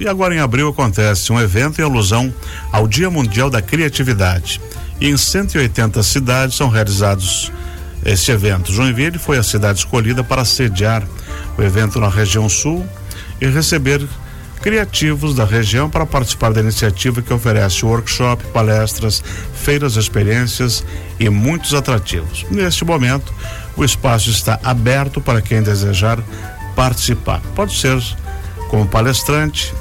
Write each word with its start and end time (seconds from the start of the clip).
E 0.00 0.08
agora 0.08 0.34
em 0.34 0.40
abril 0.40 0.70
acontece 0.70 1.32
um 1.32 1.40
evento 1.40 1.80
em 1.80 1.84
alusão 1.84 2.34
ao 2.72 2.88
Dia 2.88 3.08
Mundial 3.08 3.48
da 3.48 3.62
Criatividade. 3.62 4.60
E 5.00 5.08
em 5.08 5.16
180 5.16 6.02
cidades 6.02 6.56
são 6.56 6.68
realizados 6.68 7.52
esse 8.04 8.32
evento. 8.32 8.72
Joinville 8.72 9.20
foi 9.20 9.38
a 9.38 9.42
cidade 9.44 9.78
escolhida 9.78 10.24
para 10.24 10.44
sediar 10.44 11.04
o 11.56 11.62
evento 11.62 12.00
na 12.00 12.08
região 12.08 12.48
sul 12.48 12.84
e 13.40 13.46
receber 13.46 14.04
criativos 14.60 15.32
da 15.32 15.44
região 15.44 15.88
para 15.88 16.04
participar 16.04 16.52
da 16.52 16.60
iniciativa 16.60 17.22
que 17.22 17.32
oferece 17.32 17.86
workshop, 17.86 18.42
palestras, 18.46 19.22
feiras, 19.54 19.94
experiências 19.94 20.84
e 21.20 21.28
muitos 21.28 21.72
atrativos. 21.72 22.44
Neste 22.50 22.84
momento, 22.84 23.32
o 23.76 23.84
espaço 23.84 24.28
está 24.28 24.58
aberto 24.64 25.20
para 25.20 25.40
quem 25.40 25.62
desejar 25.62 26.18
participar. 26.74 27.40
Pode 27.54 27.78
ser 27.78 28.02
como 28.68 28.88
palestrante, 28.88 29.72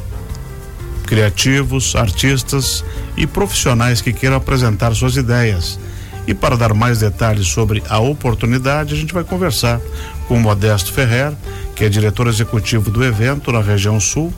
criativos, 1.05 1.95
artistas 1.95 2.84
e 3.16 3.27
profissionais 3.27 4.02
que 4.02 4.13
queiram 4.13 4.38
apresentar 4.38 4.94
suas 4.95 5.16
ideias. 5.16 5.80
E 6.25 6.34
para 6.34 6.55
dar 6.55 6.73
mais 6.73 6.99
detalhes 6.99 7.48
sobre 7.48 7.84
a 7.89 7.99
oportunidade, 7.99 8.94
a 8.94 8.98
gente 8.98 9.13
vai 9.13 9.23
conversar 9.23 9.80
com 10.27 10.39
Modesto 10.39 10.94
Ferrer, 10.94 11.34
que 11.75 11.84
é 11.84 11.89
diretor 11.89 12.27
executivo 12.27 12.89
do 12.89 13.03
evento 13.03 13.52
na 13.52 13.61
região 13.61 13.99
sul, 13.99 14.34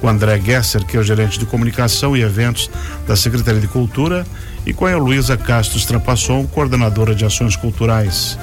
com 0.00 0.08
André 0.08 0.40
Gesser, 0.40 0.84
que 0.84 0.96
é 0.96 1.00
o 1.00 1.02
gerente 1.02 1.38
de 1.38 1.46
comunicação 1.46 2.16
e 2.16 2.22
eventos 2.22 2.70
da 3.06 3.16
Secretaria 3.16 3.60
de 3.60 3.68
Cultura, 3.68 4.24
e 4.64 4.72
com 4.72 4.86
a 4.86 4.92
Heloísa 4.92 5.36
Castro 5.36 5.84
Trapasson, 5.84 6.46
coordenadora 6.46 7.14
de 7.14 7.24
ações 7.24 7.56
culturais, 7.56 8.38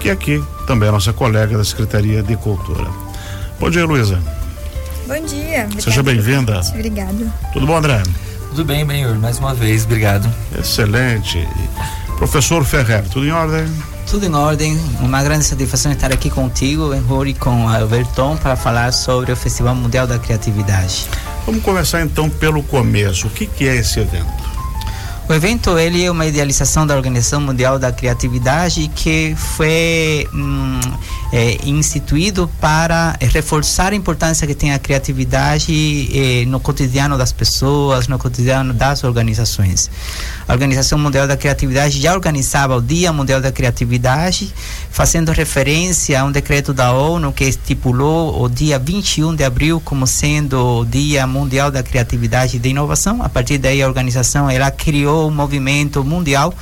que 0.00 0.08
é 0.08 0.12
aqui 0.12 0.42
também 0.66 0.88
é 0.88 0.92
nossa 0.92 1.12
colega 1.12 1.56
da 1.56 1.64
Secretaria 1.64 2.22
de 2.22 2.36
Cultura. 2.36 2.88
Bom 3.60 3.70
dia, 3.70 3.82
Heloísa. 3.82 4.41
Bom 5.06 5.24
dia. 5.26 5.68
Seja 5.80 6.02
bem-vinda. 6.02 6.60
Obrigada. 6.74 7.32
Tudo 7.52 7.66
bom, 7.66 7.76
André? 7.76 8.02
Tudo 8.50 8.64
bem, 8.64 8.84
Benhur, 8.84 9.16
mais 9.16 9.38
uma 9.38 9.54
vez, 9.54 9.84
obrigado. 9.84 10.32
Excelente. 10.58 11.46
Professor 12.18 12.64
Ferrer, 12.64 13.02
tudo 13.08 13.26
em 13.26 13.32
ordem? 13.32 13.66
Tudo 14.06 14.26
em 14.26 14.34
ordem, 14.34 14.78
uma 15.00 15.22
grande 15.22 15.44
satisfação 15.44 15.90
estar 15.90 16.12
aqui 16.12 16.28
contigo, 16.28 16.90
Benhur, 16.90 17.26
e 17.26 17.34
com 17.34 17.68
Alberton 17.68 18.36
para 18.36 18.54
falar 18.54 18.92
sobre 18.92 19.32
o 19.32 19.36
Festival 19.36 19.74
Mundial 19.74 20.06
da 20.06 20.18
Criatividade. 20.18 21.08
Vamos 21.46 21.62
começar 21.62 22.02
então 22.02 22.28
pelo 22.28 22.62
começo. 22.62 23.26
O 23.26 23.30
que, 23.30 23.46
que 23.46 23.66
é 23.66 23.76
esse 23.76 23.98
evento? 24.00 24.41
O 25.32 25.34
evento 25.34 25.78
ele 25.78 26.04
é 26.04 26.10
uma 26.10 26.26
idealização 26.26 26.86
da 26.86 26.94
Organização 26.94 27.40
Mundial 27.40 27.78
da 27.78 27.90
Criatividade 27.90 28.90
que 28.94 29.34
foi 29.34 30.28
hum, 30.30 30.78
é, 31.32 31.56
instituído 31.64 32.50
para 32.60 33.16
reforçar 33.18 33.94
a 33.94 33.96
importância 33.96 34.46
que 34.46 34.54
tem 34.54 34.74
a 34.74 34.78
criatividade 34.78 36.10
é, 36.12 36.44
no 36.44 36.60
cotidiano 36.60 37.16
das 37.16 37.32
pessoas, 37.32 38.06
no 38.08 38.18
cotidiano 38.18 38.74
das 38.74 39.04
organizações. 39.04 39.90
A 40.46 40.52
Organização 40.52 40.98
Mundial 40.98 41.26
da 41.26 41.34
Criatividade 41.34 41.98
já 41.98 42.12
organizava 42.12 42.76
o 42.76 42.82
Dia 42.82 43.10
Mundial 43.10 43.40
da 43.40 43.50
Criatividade, 43.50 44.52
fazendo 44.90 45.32
referência 45.32 46.20
a 46.20 46.24
um 46.24 46.30
decreto 46.30 46.74
da 46.74 46.92
ONU 46.92 47.32
que 47.32 47.44
estipulou 47.44 48.42
o 48.42 48.50
dia 48.50 48.78
21 48.78 49.34
de 49.34 49.44
abril 49.44 49.80
como 49.82 50.06
sendo 50.06 50.80
o 50.80 50.84
Dia 50.84 51.26
Mundial 51.26 51.70
da 51.70 51.82
Criatividade 51.82 52.56
e 52.56 52.60
da 52.60 52.68
Inovação. 52.68 53.22
A 53.22 53.30
partir 53.30 53.56
daí 53.56 53.80
a 53.80 53.88
organização 53.88 54.50
ela 54.50 54.70
criou 54.70 55.21
um 55.28 55.30
movimento 55.30 56.04
mundial 56.04 56.54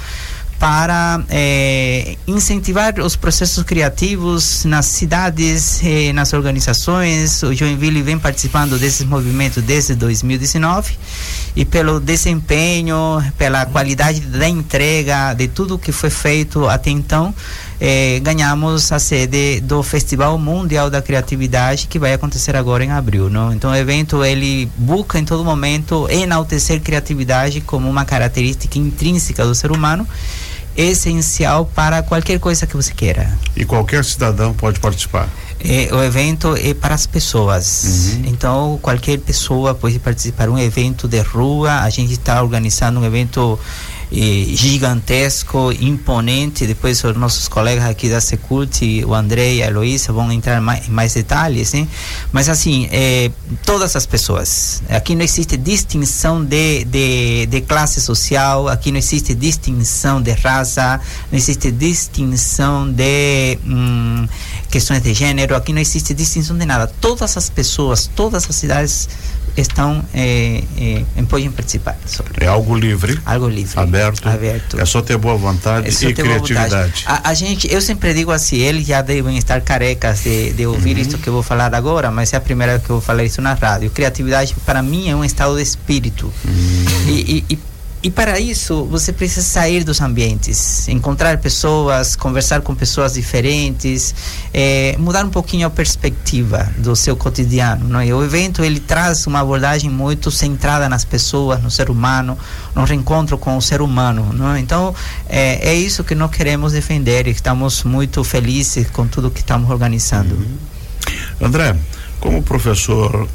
para 0.61 1.25
eh, 1.31 2.19
incentivar 2.27 3.01
os 3.01 3.17
processos 3.17 3.65
criativos 3.65 4.67
nas 4.67 4.85
cidades, 4.85 5.81
eh, 5.83 6.13
nas 6.13 6.35
organizações. 6.35 7.43
O 7.43 7.55
Joinville 7.55 8.03
vem 8.03 8.19
participando 8.19 8.79
desses 8.79 9.07
movimentos 9.07 9.63
desde 9.63 9.95
2019 9.95 10.99
e 11.57 11.65
pelo 11.65 11.99
desempenho, 11.99 13.25
pela 13.39 13.65
qualidade 13.65 14.21
da 14.21 14.47
entrega 14.47 15.33
de 15.33 15.49
tudo 15.49 15.79
que 15.79 15.93
foi 15.93 16.11
feito 16.11 16.69
até 16.69 16.91
então, 16.91 17.35
eh, 17.81 18.21
ganhamos 18.23 18.93
a 18.93 18.99
sede 18.99 19.61
do 19.61 19.83
Festival 19.83 20.37
Mundial 20.39 20.91
da 20.91 21.01
Criatividade 21.01 21.87
que 21.87 21.99
vai 21.99 22.13
acontecer 22.13 22.55
agora 22.55 22.85
em 22.85 22.91
abril, 22.91 23.31
não? 23.31 23.53
Então 23.53 23.71
o 23.71 23.75
evento 23.75 24.23
ele 24.25 24.71
busca 24.77 25.19
em 25.19 25.25
todo 25.25 25.45
momento 25.45 26.07
enaltecer 26.11 26.81
criatividade 26.81 27.61
como 27.63 27.89
uma 27.89 28.05
característica 28.05 28.79
intrínseca 28.79 29.45
do 29.45 29.55
ser 29.55 29.73
humano 29.73 30.07
essencial 30.77 31.67
para 31.75 32.03
qualquer 32.03 32.39
coisa 32.39 32.67
que 32.67 32.77
você 32.77 32.93
queira. 32.93 33.31
E 33.57 33.65
qualquer 33.65 34.05
cidadão 34.05 34.55
pode 34.55 34.79
participar? 34.79 35.29
É, 35.63 35.89
o 35.93 36.03
evento 36.03 36.57
é 36.57 36.73
para 36.73 36.95
as 36.95 37.07
pessoas. 37.07 38.15
Uhum. 38.15 38.25
Então, 38.27 38.79
qualquer 38.81 39.19
pessoa 39.19 39.75
pode 39.75 39.99
participar. 39.99 40.49
Um 40.49 40.59
evento 40.59 41.07
de 41.07 41.21
rua, 41.21 41.81
a 41.81 41.91
gente 41.91 42.13
está 42.15 42.43
organizando 42.43 43.01
um 43.01 43.05
evento 43.05 43.59
eh, 44.13 44.47
gigantesco, 44.55 45.73
imponente. 45.81 46.67
Depois 46.67 47.03
os 47.05 47.17
nossos 47.17 47.49
colegas 47.49 47.85
aqui 47.85 48.09
da 48.09 48.21
Secult, 48.21 49.05
o 49.05 49.15
André 49.15 49.55
e 49.55 49.63
a 49.63 49.69
Heloísa 49.69 50.13
vão 50.13 50.31
entrar 50.33 50.61
mais, 50.61 50.89
em 50.89 50.91
mais 50.91 51.15
detalhes, 51.15 51.73
né? 51.73 51.87
Mas 52.33 52.49
assim, 52.49 52.89
eh, 52.91 53.31
todas 53.65 53.95
as 53.95 54.07
pessoas. 54.07 54.83
Aqui 54.89 55.15
não 55.15 55.23
existe 55.23 55.57
distinção 55.57 56.45
de, 56.45 56.85
de, 56.85 57.47
de 57.47 57.61
classe 57.61 58.01
social, 58.01 58.69
aqui 58.69 58.91
não 58.91 58.99
existe 58.99 59.35
distinção 59.35 60.21
de 60.21 60.33
raça, 60.33 61.01
não 61.31 61.39
existe 61.39 61.71
distinção 61.71 62.91
de 62.93 63.59
hum, 63.65 64.27
questões 64.71 65.03
de 65.03 65.15
gênero, 65.15 65.55
aqui 65.55 65.73
não 65.73 65.81
existe 65.81 66.15
distinção 66.15 66.59
de 66.59 66.67
nada. 66.67 66.87
Todas 67.01 67.37
as 67.37 67.49
pessoas, 67.49 68.11
todas 68.15 68.49
as 68.49 68.57
cidades 68.57 69.09
estão 69.61 70.05
eh, 70.15 70.63
eh, 70.79 71.05
podem 71.31 71.51
participar. 71.51 71.97
É 72.41 72.47
algo 72.47 72.77
livre. 72.77 73.19
Algo 73.25 73.49
livre. 73.49 73.79
Aberto. 73.79 74.29
Aberto. 74.29 74.81
É 74.81 74.85
só 74.85 75.01
ter 75.01 75.17
boa 75.17 75.37
vontade 75.37 75.87
é 75.87 76.09
e 76.09 76.15
criatividade. 76.15 77.05
A, 77.07 77.31
a, 77.31 77.35
gente, 77.35 77.73
eu 77.73 77.81
sempre 77.81 78.13
digo 78.13 78.33
assim, 78.33 78.57
eles 78.59 78.87
já 78.87 79.01
devem 79.01 79.39
estar 79.39 79.61
carecas 79.61 80.25
de, 80.25 80.53
de 80.53 80.67
ouvir 80.67 80.97
uhum. 80.97 81.03
isso 81.03 81.19
que 81.19 81.29
eu 81.29 81.33
vou 81.33 81.43
falar 81.43 81.73
agora, 81.75 82.11
mas 82.11 82.33
é 82.33 82.37
a 82.37 82.41
primeira 82.41 82.73
vez 82.73 82.85
que 82.85 82.91
eu 82.91 82.97
vou 82.97 83.05
falar 83.05 83.23
isso 83.25 83.41
na 83.41 83.55
rádio. 83.55 83.91
Criatividade 83.91 84.55
para 84.67 84.83
mim 84.83 85.09
é 85.09 85.15
um 85.15 85.25
estado 85.25 85.55
de 85.57 85.63
espírito. 85.63 86.33
Uhum. 86.45 87.09
E, 87.09 87.45
e, 87.49 87.55
e 87.55 87.59
e 88.03 88.11
para 88.11 88.41
isso, 88.41 88.87
você 88.87 89.13
precisa 89.13 89.43
sair 89.43 89.85
dos 89.85 90.01
ambientes, 90.01 90.89
encontrar 90.89 91.37
pessoas, 91.37 92.17
conversar 92.17 92.63
com 92.63 92.75
pessoas 92.75 93.13
diferentes, 93.13 94.15
é, 94.55 94.97
mudar 94.99 95.23
um 95.23 95.29
pouquinho 95.29 95.67
a 95.67 95.71
perspectiva 95.71 96.67
do 96.79 96.97
seu 96.97 97.15
cotidiano. 97.15 97.87
Não? 97.87 98.03
E 98.03 98.11
o 98.11 98.25
evento 98.25 98.65
ele 98.65 98.81
traz 98.81 99.27
uma 99.27 99.41
abordagem 99.41 99.91
muito 99.91 100.31
centrada 100.31 100.89
nas 100.89 101.05
pessoas, 101.05 101.63
no 101.63 101.71
ser 101.71 101.91
humano, 101.91 102.39
no 102.75 102.85
reencontro 102.85 103.37
com 103.37 103.55
o 103.59 103.61
ser 103.61 103.83
humano. 103.83 104.33
Não? 104.33 104.57
Então, 104.57 104.95
é, 105.29 105.69
é 105.69 105.75
isso 105.75 106.03
que 106.03 106.15
nós 106.15 106.31
queremos 106.31 106.73
defender 106.73 107.27
e 107.27 107.31
estamos 107.33 107.85
muito 107.85 108.25
felizes 108.25 108.89
com 108.89 109.07
tudo 109.07 109.31
que 109.31 109.41
estamos 109.41 109.69
organizando. 109.71 110.37
Uhum. 110.37 111.47
André, 111.47 111.77
como 112.19 112.43
professor 112.43 113.29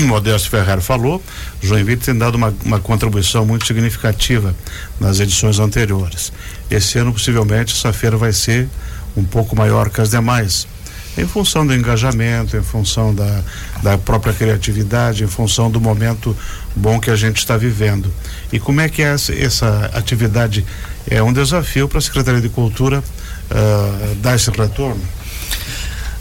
Modesto 0.06 0.50
Ferrari 0.50 0.80
falou, 0.80 1.22
Joinville 1.62 2.00
tem 2.00 2.16
dado 2.16 2.34
uma, 2.34 2.54
uma 2.64 2.80
contribuição 2.80 3.44
muito 3.44 3.66
significativa 3.66 4.54
nas 5.00 5.20
edições 5.20 5.58
anteriores. 5.58 6.32
Esse 6.70 6.98
ano, 6.98 7.12
possivelmente, 7.12 7.74
essa 7.74 7.92
feira 7.92 8.16
vai 8.16 8.32
ser 8.32 8.68
um 9.16 9.24
pouco 9.24 9.54
maior 9.54 9.90
que 9.90 10.00
as 10.00 10.10
demais, 10.10 10.66
em 11.16 11.26
função 11.26 11.66
do 11.66 11.72
engajamento, 11.72 12.56
em 12.56 12.62
função 12.62 13.14
da, 13.14 13.42
da 13.82 13.96
própria 13.96 14.32
criatividade, 14.32 15.22
em 15.22 15.28
função 15.28 15.70
do 15.70 15.80
momento 15.80 16.36
bom 16.74 16.98
que 16.98 17.10
a 17.10 17.16
gente 17.16 17.38
está 17.38 17.56
vivendo. 17.56 18.12
E 18.52 18.58
como 18.58 18.80
é 18.80 18.88
que 18.88 19.02
é 19.02 19.12
essa, 19.12 19.32
essa 19.32 19.90
atividade? 19.94 20.64
É 21.08 21.22
um 21.22 21.32
desafio 21.32 21.86
para 21.86 21.98
a 21.98 22.02
Secretaria 22.02 22.40
de 22.40 22.48
Cultura 22.48 22.98
uh, 22.98 24.14
dar 24.16 24.34
esse 24.34 24.50
retorno? 24.50 25.00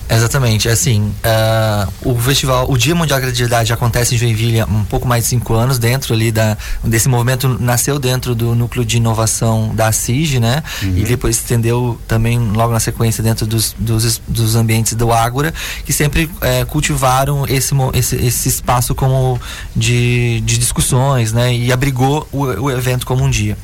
Exatamente, 0.10 0.68
assim, 0.68 1.14
uh, 1.24 1.94
o 2.04 2.20
festival, 2.20 2.70
o 2.70 2.78
Dia 2.78 2.94
Mundial 2.94 3.20
da 3.20 3.26
Criatividade 3.26 3.72
acontece 3.72 4.16
em 4.16 4.18
Joinville 4.18 4.60
há 4.60 4.66
um 4.66 4.84
pouco 4.84 5.08
mais 5.08 5.24
de 5.24 5.30
cinco 5.30 5.54
anos, 5.54 5.80
dentro 5.80 6.14
ali 6.14 6.32
da, 6.32 6.58
desse 6.84 7.08
movimento, 7.08 7.48
nasceu 7.60 7.98
dentro 7.98 8.36
do 8.36 8.54
núcleo 8.54 8.86
de 8.86 8.98
inovação 8.98 9.74
da 9.74 9.92
CIG, 9.92 10.40
né? 10.40 10.62
Uhum. 10.84 10.98
E 10.98 11.04
depois 11.04 11.38
estendeu 11.38 12.00
também, 12.08 12.38
logo 12.38 12.74
na 12.74 12.80
sequência, 12.80 13.24
dentro 13.24 13.48
dos, 13.48 13.74
dos, 13.80 14.22
dos 14.28 14.56
ambientes 14.56 14.94
do 14.94 15.12
Ágora, 15.12 15.54
que 15.86 15.94
sempre 15.94 16.30
é, 16.42 16.66
cultivaram 16.66 17.46
esse, 17.48 17.74
esse, 17.94 18.16
esse 18.18 18.50
espaço 18.50 18.94
como 18.94 19.40
de, 19.76 20.42
de 20.42 20.58
discussões, 20.58 21.32
né? 21.32 21.56
E 21.56 21.72
abrigou 21.72 22.28
o, 22.32 22.44
o 22.44 22.72
evento 22.72 23.06
como 23.06 23.24
um 23.24 23.30
dia. 23.30 23.58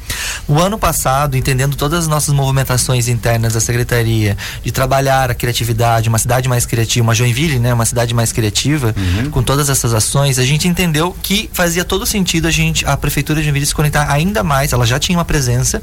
O 0.48 0.58
ano 0.58 0.80
passado, 0.80 1.36
entendendo 1.36 1.76
todas 1.76 2.00
as 2.00 2.08
nossas 2.08 2.34
movimentações 2.34 3.08
internas 3.08 3.54
da 3.54 3.60
Secretaria, 3.60 4.38
de 4.64 4.72
trabalhar 4.72 5.30
a 5.30 5.36
criatividade, 5.36 6.10
uma 6.10 6.18
cidade 6.18 6.29
mais 6.48 6.66
criativa, 6.66 7.04
uma 7.04 7.16
Joinville, 7.16 7.60
né, 7.60 7.74
uma 7.74 7.86
cidade 7.86 8.14
mais 8.14 8.32
criativa, 8.32 8.94
uhum. 8.96 9.32
com 9.32 9.42
todas 9.44 9.70
essas 9.70 9.94
ações, 9.94 10.38
a 10.38 10.46
gente 10.46 10.68
entendeu 10.68 11.16
que 11.24 11.50
fazia 11.52 11.84
todo 11.84 12.06
sentido 12.06 12.48
a 12.48 12.52
gente, 12.52 12.86
a 12.86 12.96
prefeitura 12.96 13.40
de 13.40 13.46
Joinville 13.46 13.66
se 13.66 13.76
conectar 13.76 14.12
ainda 14.12 14.44
mais, 14.44 14.74
ela 14.74 14.86
já 14.86 15.00
tinha 15.00 15.18
uma 15.18 15.26
presença, 15.26 15.82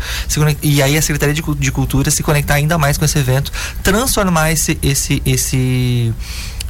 e 0.62 0.82
aí 0.82 0.96
a 0.96 1.02
Secretaria 1.02 1.34
de, 1.34 1.42
de 1.42 1.72
Cultura 1.72 2.10
se 2.10 2.22
conectar 2.22 2.54
ainda 2.54 2.78
mais 2.78 2.96
com 2.96 3.04
esse 3.04 3.18
evento, 3.18 3.50
transformar 3.82 4.52
esse 4.52 4.78
esse 4.82 5.22
esse 5.24 6.12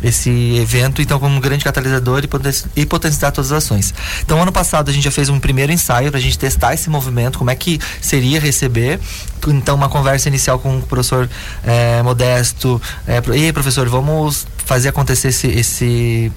esse 0.06 0.56
evento, 0.56 1.02
então, 1.02 1.18
como 1.18 1.36
um 1.36 1.40
grande 1.40 1.64
catalisador 1.64 2.22
e, 2.22 2.26
poten 2.26 2.52
e 2.74 2.86
potenciar 2.86 3.32
todas 3.32 3.52
as 3.52 3.64
ações. 3.64 3.94
Então, 4.22 4.40
ano 4.40 4.52
passado 4.52 4.88
a 4.88 4.92
gente 4.92 5.04
já 5.04 5.10
fez 5.10 5.28
um 5.28 5.40
primeiro 5.40 5.72
ensaio 5.72 6.10
para 6.10 6.18
a 6.18 6.22
gente 6.22 6.38
testar 6.38 6.74
esse 6.74 6.88
movimento, 6.88 7.38
como 7.38 7.50
é 7.50 7.54
que 7.54 7.80
seria 8.00 8.40
receber. 8.40 9.00
Então, 9.46 9.74
uma 9.74 9.88
conversa 9.88 10.28
inicial 10.28 10.58
com 10.58 10.78
o 10.78 10.82
professor 10.82 11.28
é, 11.64 12.02
Modesto. 12.02 12.80
É, 13.06 13.22
e 13.34 13.46
aí, 13.46 13.52
professor, 13.52 13.88
vamos 13.88 14.46
fazer 14.66 14.88
acontecer 14.88 15.28
esse, 15.28 15.46
esse, 15.46 16.32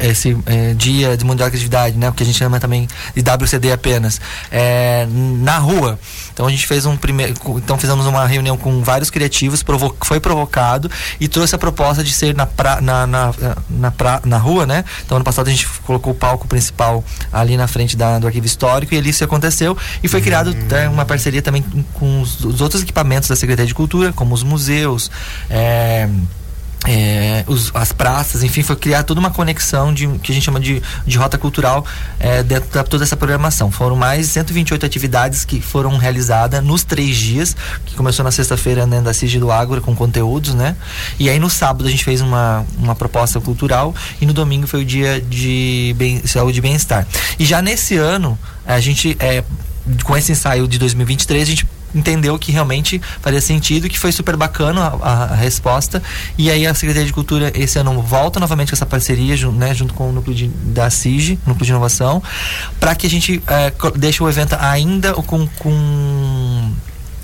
esse 0.00 0.36
é, 0.46 0.72
dia 0.72 1.16
de 1.16 1.24
Mundial 1.24 1.48
de 1.48 1.52
Criatividade, 1.52 1.98
né? 1.98 2.08
O 2.08 2.12
que 2.12 2.22
a 2.22 2.26
gente 2.26 2.38
chama 2.38 2.58
também 2.58 2.88
de 3.14 3.20
WCD 3.20 3.72
apenas, 3.72 4.20
é, 4.50 5.06
na 5.10 5.58
rua. 5.58 5.98
Então 6.32 6.46
a 6.46 6.50
gente 6.50 6.66
fez 6.66 6.86
um 6.86 6.96
primeiro, 6.96 7.34
então 7.56 7.76
fizemos 7.76 8.06
uma 8.06 8.24
reunião 8.24 8.56
com 8.56 8.82
vários 8.82 9.10
criativos, 9.10 9.62
provo 9.62 9.94
foi 10.02 10.20
provocado 10.20 10.90
e 11.20 11.28
trouxe 11.28 11.54
a 11.54 11.58
proposta 11.58 12.02
de 12.02 12.12
ser 12.12 12.34
na, 12.34 12.46
pra, 12.46 12.80
na, 12.80 13.06
na, 13.06 13.34
na, 13.68 13.90
pra, 13.90 14.22
na 14.24 14.38
rua, 14.38 14.64
né? 14.64 14.84
Então 15.04 15.16
ano 15.16 15.24
passado 15.24 15.48
a 15.48 15.50
gente 15.50 15.66
colocou 15.84 16.12
o 16.12 16.16
palco 16.16 16.46
principal 16.46 17.04
ali 17.32 17.56
na 17.56 17.66
frente 17.66 17.96
da, 17.96 18.18
do 18.18 18.26
arquivo 18.28 18.46
histórico 18.46 18.94
e 18.94 18.98
ali 18.98 19.10
isso 19.10 19.24
aconteceu 19.24 19.76
e 20.02 20.08
foi 20.08 20.20
criado 20.20 20.54
né, 20.54 20.88
uma 20.88 21.04
parceria 21.04 21.42
também 21.42 21.64
com 21.94 22.20
os, 22.20 22.44
os, 22.44 22.60
outros 22.60 22.82
equipamentos 22.82 23.28
da 23.28 23.34
Secretaria 23.36 23.66
de 23.66 23.74
Cultura, 23.74 24.12
como 24.12 24.34
os 24.34 24.42
museus, 24.42 25.10
é, 25.50 26.08
é, 26.86 27.44
os, 27.46 27.70
as 27.74 27.92
praças, 27.92 28.42
enfim, 28.42 28.62
foi 28.62 28.74
criar 28.74 29.04
toda 29.04 29.20
uma 29.20 29.30
conexão 29.30 29.94
de 29.94 30.08
que 30.18 30.32
a 30.32 30.34
gente 30.34 30.44
chama 30.44 30.58
de, 30.58 30.82
de 31.06 31.16
rota 31.16 31.38
cultural 31.38 31.86
é, 32.18 32.42
dentro 32.42 32.68
de 32.70 32.88
toda 32.88 33.04
essa 33.04 33.16
programação. 33.16 33.70
Foram 33.70 33.94
mais 33.94 34.26
128 34.28 34.84
atividades 34.84 35.44
que 35.44 35.60
foram 35.60 35.96
realizadas 35.96 36.62
nos 36.62 36.82
três 36.82 37.16
dias, 37.16 37.56
que 37.86 37.94
começou 37.94 38.24
na 38.24 38.32
sexta-feira 38.32 38.86
né, 38.86 39.00
da 39.00 39.14
CIG 39.14 39.38
do 39.38 39.52
Ágora 39.52 39.80
com 39.80 39.94
conteúdos, 39.94 40.54
né? 40.54 40.76
E 41.18 41.30
aí 41.30 41.38
no 41.38 41.48
sábado 41.48 41.86
a 41.86 41.90
gente 41.90 42.04
fez 42.04 42.20
uma, 42.20 42.64
uma 42.78 42.94
proposta 42.94 43.40
cultural 43.40 43.94
e 44.20 44.26
no 44.26 44.32
domingo 44.32 44.66
foi 44.66 44.82
o 44.82 44.84
dia 44.84 45.20
de 45.20 45.94
bem, 45.96 46.26
saúde 46.26 46.58
e 46.58 46.62
bem-estar. 46.62 47.06
E 47.38 47.44
já 47.44 47.62
nesse 47.62 47.96
ano, 47.96 48.38
a 48.66 48.80
gente, 48.80 49.16
é, 49.20 49.44
com 50.02 50.16
esse 50.16 50.32
ensaio 50.32 50.66
de 50.66 50.78
2023, 50.78 51.42
a 51.42 51.46
gente 51.46 51.66
entendeu 51.94 52.38
que 52.38 52.52
realmente 52.52 53.00
faria 53.20 53.40
sentido, 53.40 53.88
que 53.88 53.98
foi 53.98 54.12
super 54.12 54.36
bacana 54.36 54.92
a, 55.00 55.24
a, 55.24 55.34
resposta. 55.34 56.02
E 56.36 56.50
aí 56.50 56.66
a 56.66 56.74
Secretaria 56.74 57.06
de 57.06 57.12
Cultura 57.12 57.52
esse 57.54 57.78
ano 57.78 58.00
volta 58.02 58.38
novamente 58.40 58.70
com 58.70 58.74
essa 58.74 58.86
parceria, 58.86 59.36
né, 59.52 59.74
junto 59.74 59.94
com 59.94 60.10
o 60.10 60.12
núcleo 60.12 60.34
de, 60.34 60.48
da 60.48 60.90
CIG, 60.90 61.38
núcleo 61.46 61.64
de 61.64 61.70
inovação, 61.72 62.22
para 62.78 62.94
que 62.94 63.06
a 63.06 63.10
gente 63.10 63.42
é, 63.46 63.72
deixe 63.96 64.22
o 64.22 64.28
evento 64.28 64.56
ainda 64.58 65.14
com, 65.14 65.46
com 65.46 66.61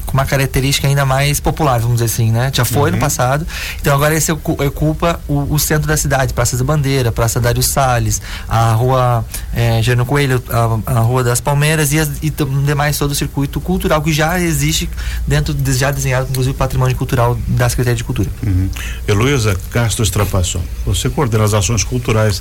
com 0.08 0.14
uma 0.14 0.24
característica 0.24 0.88
ainda 0.88 1.04
mais 1.04 1.38
popular, 1.38 1.78
vamos 1.78 1.96
dizer 1.96 2.06
assim, 2.06 2.32
né? 2.32 2.50
Já 2.52 2.64
foi 2.64 2.90
uhum. 2.90 2.96
no 2.96 2.98
passado. 2.98 3.46
Então 3.78 3.94
agora 3.94 4.14
esse 4.14 4.32
ocupa 4.32 5.20
o, 5.28 5.54
o, 5.54 5.58
centro 5.58 5.86
da 5.86 5.98
cidade, 5.98 6.32
Praça 6.32 6.56
da 6.56 6.64
Bandeira, 6.64 7.12
Praça 7.12 7.38
Dário 7.38 7.62
Salles, 7.62 8.20
a 8.48 8.72
rua 8.72 9.22
é, 9.54 9.82
Gerno 9.82 10.06
Coelho, 10.06 10.42
a, 10.48 10.92
a, 10.92 11.00
Rua 11.00 11.22
das 11.22 11.40
Palmeiras 11.42 11.92
e, 11.92 11.98
as, 11.98 12.08
e 12.22 12.30
demais 12.64 12.96
todo 12.98 13.10
o 13.10 13.14
circuito 13.14 13.60
cultural 13.60 14.00
que 14.00 14.12
já 14.12 14.40
existe 14.40 14.88
dentro, 15.26 15.54
já 15.74 15.90
desenhado, 15.90 16.28
inclusive, 16.30 16.54
o 16.54 16.58
patrimônio 16.58 16.96
cultural 16.96 17.38
da 17.46 17.68
Secretaria 17.68 17.96
de 17.96 18.04
Cultura. 18.04 18.30
Uhum. 18.42 18.70
Heloísa 19.06 19.54
Castro 19.70 20.02
Estrapasson, 20.02 20.62
você 20.86 21.10
coordena 21.10 21.44
as 21.44 21.52
ações 21.52 21.84
culturais 21.84 22.40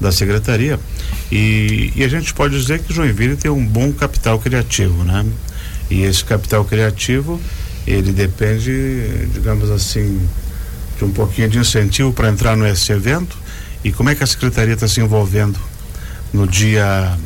da 0.00 0.12
Secretaria 0.12 0.78
e, 1.32 1.92
e 1.96 2.04
a 2.04 2.08
gente 2.08 2.32
pode 2.32 2.56
dizer 2.56 2.78
que 2.78 2.94
Joinville 2.94 3.36
tem 3.36 3.50
um 3.50 3.66
bom 3.66 3.92
capital 3.92 4.38
criativo, 4.38 5.02
né? 5.02 5.26
E 5.90 6.02
esse 6.02 6.24
capital 6.24 6.64
criativo, 6.64 7.40
ele 7.86 8.12
depende, 8.12 9.26
digamos 9.32 9.70
assim, 9.70 10.20
de 10.98 11.04
um 11.04 11.10
pouquinho 11.10 11.48
de 11.48 11.58
incentivo 11.58 12.12
para 12.12 12.28
entrar 12.28 12.56
nesse 12.56 12.92
evento. 12.92 13.36
E 13.82 13.92
como 13.92 14.10
é 14.10 14.14
que 14.14 14.22
a 14.22 14.26
Secretaria 14.26 14.74
está 14.74 14.88
se 14.88 15.00
envolvendo 15.00 15.58
no 16.32 16.46
Dia 16.46 17.16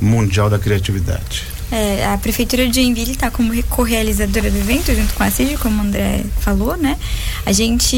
Mundial 0.00 0.48
da 0.48 0.58
Criatividade? 0.58 1.55
É, 1.70 2.06
a 2.06 2.16
Prefeitura 2.16 2.68
de 2.68 2.80
Joinville 2.80 3.10
está 3.10 3.28
como 3.28 3.52
co-realizadora 3.64 4.50
do 4.50 4.56
evento, 4.56 4.94
junto 4.94 5.12
com 5.14 5.22
a 5.24 5.30
CID, 5.30 5.56
como 5.58 5.82
o 5.82 5.84
André 5.84 6.24
falou, 6.40 6.76
né? 6.76 6.96
A 7.44 7.50
gente, 7.50 7.96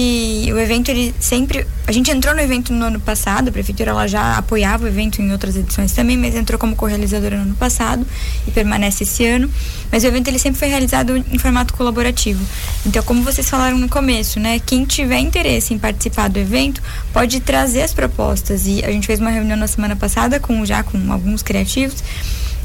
o 0.50 0.59
evento, 0.59 0.91
ele 0.91 1.15
sempre, 1.20 1.67
a 1.87 1.93
gente 1.93 2.11
entrou 2.11 2.35
no 2.35 2.41
evento 2.41 2.73
no 2.73 2.87
ano 2.87 2.99
passado, 2.99 3.49
a 3.49 3.53
Prefeitura 3.53 3.91
ela 3.91 4.06
já 4.06 4.38
apoiava 4.38 4.85
o 4.85 4.88
evento 4.88 5.20
em 5.20 5.32
outras 5.32 5.55
edições 5.55 5.93
também, 5.93 6.17
mas 6.17 6.35
entrou 6.35 6.59
como 6.59 6.75
co-realizadora 6.75 7.37
no 7.37 7.43
ano 7.43 7.55
passado 7.56 8.06
e 8.47 8.50
permanece 8.50 9.05
esse 9.05 9.26
ano. 9.26 9.50
Mas 9.93 10.03
o 10.03 10.06
evento, 10.06 10.29
ele 10.29 10.38
sempre 10.38 10.59
foi 10.59 10.69
realizado 10.69 11.17
em 11.17 11.38
formato 11.38 11.75
colaborativo. 11.75 12.43
Então, 12.87 13.03
como 13.03 13.23
vocês 13.23 13.49
falaram 13.50 13.76
no 13.76 13.88
começo, 13.88 14.41
né? 14.41 14.61
Quem 14.65 14.87
tiver 14.87 15.19
interesse 15.19 15.75
em 15.75 15.79
participar 15.79 16.29
do 16.29 16.38
evento, 16.38 16.82
pode 17.12 17.41
trazer 17.41 17.82
as 17.82 17.93
propostas. 17.93 18.67
E 18.67 18.82
a 18.82 18.91
gente 18.91 19.06
fez 19.06 19.20
uma 19.20 19.31
reunião 19.31 19.59
na 19.59 19.67
semana 19.67 19.94
passada 19.94 20.41
com 20.41 20.65
já 20.65 20.82
com 20.82 21.12
alguns 21.12 21.43
criativos 21.43 22.03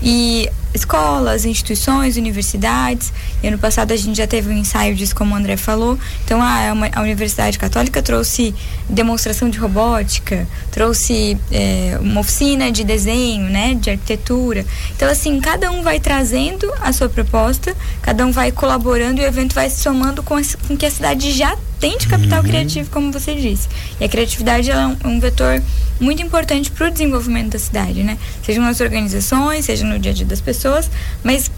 e 0.01 0.49
escolas, 0.73 1.45
instituições, 1.45 2.17
universidades. 2.17 3.13
E 3.41 3.47
ano 3.47 3.57
passado 3.57 3.91
a 3.91 3.95
gente 3.95 4.17
já 4.17 4.25
teve 4.25 4.49
um 4.49 4.57
ensaio 4.57 4.95
disso, 4.95 5.15
como 5.15 5.33
o 5.33 5.37
André 5.37 5.55
falou. 5.55 5.97
Então 6.25 6.41
a, 6.41 6.71
a 6.93 7.01
Universidade 7.01 7.59
Católica 7.59 8.01
trouxe 8.01 8.55
demonstração 8.89 9.49
de 9.49 9.57
robótica, 9.59 10.47
trouxe 10.71 11.37
é, 11.51 11.97
uma 12.01 12.21
oficina 12.21 12.71
de 12.71 12.83
desenho, 12.83 13.49
né, 13.49 13.75
de 13.75 13.91
arquitetura. 13.91 14.65
Então 14.95 15.09
assim, 15.09 15.39
cada 15.39 15.71
um 15.71 15.83
vai 15.83 15.99
trazendo 15.99 16.71
a 16.81 16.91
sua 16.91 17.07
proposta, 17.07 17.75
cada 18.01 18.25
um 18.25 18.31
vai 18.31 18.51
colaborando 18.51 19.21
e 19.21 19.23
o 19.23 19.27
evento 19.27 19.53
vai 19.53 19.69
se 19.69 19.81
somando 19.81 20.23
com, 20.23 20.35
com 20.67 20.75
que 20.75 20.85
a 20.85 20.91
cidade 20.91 21.31
já 21.31 21.55
tem 21.83 21.97
de 21.97 22.07
capital 22.07 22.39
uhum. 22.39 22.47
criativo, 22.47 22.89
como 22.89 23.11
você 23.11 23.35
disse. 23.35 23.67
E 23.99 24.05
a 24.05 24.07
criatividade 24.07 24.71
é 24.71 24.87
um, 24.87 24.95
um 25.03 25.19
vetor 25.19 25.61
muito 25.99 26.21
importante 26.21 26.71
para 26.71 26.87
o 26.87 26.89
desenvolvimento 26.89 27.51
da 27.51 27.59
cidade, 27.59 28.03
né? 28.03 28.17
Seja 28.41 28.61
nas 28.61 28.79
organizações, 28.79 29.65
seja 29.65 29.83
no 29.83 29.99
dia 29.99 30.13
a 30.13 30.15
dia 30.15 30.25
das 30.25 30.39
pessoas, 30.39 30.89
mas 31.21 31.51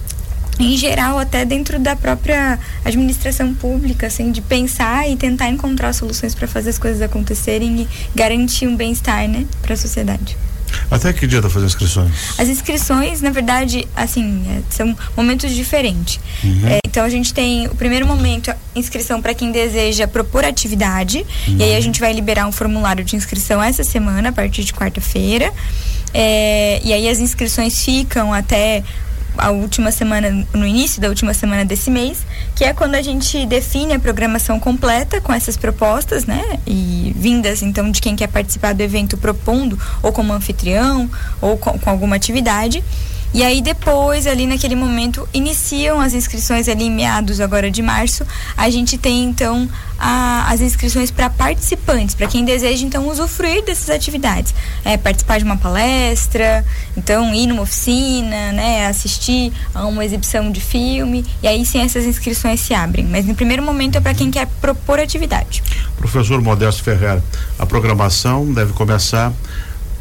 em 0.60 0.76
geral 0.76 1.20
até 1.20 1.46
dentro 1.46 1.78
da 1.78 1.96
própria 1.96 2.58
administração 2.84 3.54
pública, 3.54 4.08
assim, 4.08 4.32
de 4.32 4.42
pensar 4.42 5.08
e 5.08 5.16
tentar 5.16 5.48
encontrar 5.50 5.94
soluções 5.94 6.34
para 6.34 6.48
fazer 6.48 6.72
as 6.72 6.80
coisas 6.80 7.04
acontecerem 7.04 7.82
e 7.82 7.88
garantir 8.16 8.66
um 8.66 8.76
bem-estar, 8.76 9.28
né, 9.28 9.46
para 9.62 9.76
a 9.76 9.78
sociedade. 9.78 10.36
Até 10.90 11.12
que 11.14 11.28
dia 11.28 11.40
está 11.40 11.50
fazendo 11.50 11.70
inscrições? 11.70 12.12
As 12.38 12.48
inscrições, 12.48 13.22
na 13.22 13.30
verdade, 13.30 13.88
assim, 13.96 14.44
é, 14.50 14.62
são 14.70 14.96
momentos 15.16 15.52
diferentes. 15.54 16.20
Uhum. 16.44 16.68
É, 16.68 16.80
então 16.88 17.04
a 17.04 17.10
gente 17.10 17.34
tem 17.34 17.68
o 17.68 17.76
primeiro 17.76 18.08
momento, 18.08 18.54
inscrição 18.76 19.22
para 19.22 19.34
quem 19.34 19.52
deseja 19.52 20.08
propor 20.08 20.46
atividade. 20.46 21.26
Uhum. 21.48 21.58
E 21.58 21.64
aí 21.64 21.76
a 21.76 21.82
gente 21.82 22.00
vai 22.00 22.14
liberar 22.14 22.48
um 22.48 22.52
formulário 22.52 23.04
de 23.04 23.16
inscrição 23.16 23.62
essa 23.62 23.84
semana, 23.84 24.30
a 24.30 24.32
partir 24.32 24.64
de 24.64 24.74
quarta-feira. 24.74 25.52
É, 26.14 26.80
e 26.84 26.94
aí 26.94 27.10
as 27.10 27.20
inscrições 27.20 27.84
ficam 27.84 28.34
até 28.34 28.84
a 29.38 29.52
última 29.52 29.92
semana, 29.92 30.46
no 30.54 30.66
início 30.66 31.02
da 31.02 31.10
última 31.10 31.34
semana 31.34 31.66
desse 31.66 31.90
mês, 31.90 32.26
que 32.56 32.64
é 32.64 32.74
quando 32.74 32.96
a 32.96 33.02
gente 33.02 33.46
define 33.46 33.94
a 33.94 34.00
programação 34.00 34.60
completa 34.60 35.22
com 35.22 35.34
essas 35.34 35.58
propostas, 35.58 36.26
né? 36.26 36.60
E 36.66 37.14
vindas, 37.18 37.62
então, 37.62 37.92
de 37.92 38.02
quem 38.02 38.16
quer 38.16 38.28
participar 38.28 38.74
do 38.74 38.82
evento 38.82 39.18
propondo, 39.18 39.78
ou 40.02 40.12
como 40.12 40.34
anfitrião, 40.34 41.10
ou 41.42 41.58
com, 41.58 41.78
com 41.78 41.90
alguma 41.90 42.16
atividade. 42.16 42.84
E 43.36 43.44
aí 43.44 43.62
depois, 43.62 44.28
ali 44.28 44.48
naquele 44.48 44.78
momento, 44.78 45.28
iniciam 45.34 46.00
as 46.00 46.14
inscrições 46.14 46.70
ali 46.70 46.86
em 46.86 46.90
meados 46.90 47.42
agora 47.42 47.70
de 47.70 47.82
março. 47.82 48.26
A 48.56 48.70
gente 48.70 48.98
tem 48.98 49.26
então 49.26 49.68
a, 50.00 50.50
as 50.50 50.62
inscrições 50.62 51.12
para 51.12 51.30
participantes, 51.30 52.16
para 52.16 52.28
quem 52.28 52.46
deseja 52.46 52.86
então 52.86 53.10
usufruir 53.10 53.62
dessas 53.66 53.90
atividades. 53.90 54.56
É, 54.86 54.96
participar 54.96 55.38
de 55.38 55.44
uma 55.44 55.58
palestra, 55.58 56.64
então 56.96 57.36
ir 57.36 57.48
numa 57.48 57.64
oficina, 57.64 58.54
né, 58.54 58.88
assistir 58.88 59.52
a 59.74 59.86
uma 59.86 60.06
exibição 60.06 60.50
de 60.50 60.62
filme. 60.62 61.26
E 61.44 61.48
aí 61.50 61.66
sim 61.66 61.82
essas 61.82 62.06
inscrições 62.06 62.62
se 62.62 62.74
abrem. 62.74 63.04
Mas 63.04 63.26
no 63.26 63.36
primeiro 63.36 63.62
momento 63.62 63.98
é 63.98 64.00
para 64.00 64.14
quem 64.14 64.32
quer 64.32 64.48
propor 64.62 64.98
atividade. 64.98 65.62
Professor 65.98 66.42
Modesto 66.42 66.82
Ferreira, 66.82 67.22
a 67.60 67.66
programação 67.66 68.54
deve 68.54 68.72
começar 68.72 69.34